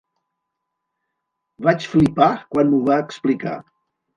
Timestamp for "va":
2.89-2.99